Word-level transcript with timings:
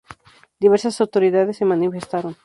Diversas 0.63 0.99
autoridades 0.99 1.57
se 1.57 1.69
manifestaron. 1.73 2.33